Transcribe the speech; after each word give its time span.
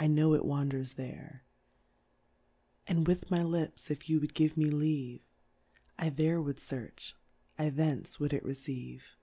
ow 0.00 0.32
it 0.32 0.44
wanders 0.44 0.92
there, 0.92 1.42
u4fidwith 2.86 3.28
my 3.32 3.40
LipSy 3.42 3.90
ij 3.96 4.08
you 4.08 4.20
'would 4.20 4.32
give 4.32 4.56
me 4.56 4.70
leave, 4.70 5.22
I. 5.98 6.08
there 6.10 6.38
ivould 6.38 6.60
fearch, 6.60 7.14
I 7.58 7.68
thence 7.70 8.18
ivould 8.18 8.32
it 8.32 8.44
receive. 8.44 9.16